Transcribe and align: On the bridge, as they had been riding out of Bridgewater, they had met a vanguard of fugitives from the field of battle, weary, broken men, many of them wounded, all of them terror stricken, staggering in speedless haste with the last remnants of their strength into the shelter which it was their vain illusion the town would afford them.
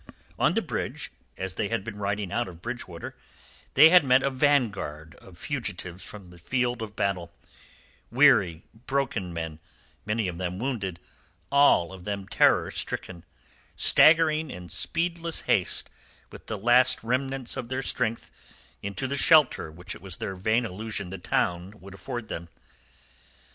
On 0.39 0.55
the 0.55 0.63
bridge, 0.63 1.11
as 1.37 1.53
they 1.53 1.67
had 1.67 1.83
been 1.83 1.99
riding 1.99 2.31
out 2.31 2.47
of 2.47 2.59
Bridgewater, 2.59 3.15
they 3.75 3.91
had 3.91 4.03
met 4.03 4.23
a 4.23 4.31
vanguard 4.31 5.13
of 5.21 5.37
fugitives 5.37 6.03
from 6.03 6.31
the 6.31 6.39
field 6.39 6.81
of 6.81 6.95
battle, 6.95 7.31
weary, 8.09 8.63
broken 8.87 9.31
men, 9.31 9.59
many 10.03 10.27
of 10.27 10.39
them 10.39 10.57
wounded, 10.57 10.99
all 11.51 11.93
of 11.93 12.03
them 12.03 12.27
terror 12.27 12.71
stricken, 12.71 13.23
staggering 13.75 14.49
in 14.49 14.69
speedless 14.69 15.41
haste 15.41 15.87
with 16.31 16.47
the 16.47 16.57
last 16.57 17.03
remnants 17.03 17.55
of 17.55 17.69
their 17.69 17.83
strength 17.83 18.31
into 18.81 19.05
the 19.05 19.15
shelter 19.17 19.71
which 19.71 19.93
it 19.93 20.01
was 20.01 20.17
their 20.17 20.33
vain 20.33 20.65
illusion 20.65 21.11
the 21.11 21.19
town 21.19 21.75
would 21.79 21.93
afford 21.93 22.27
them. 22.27 22.49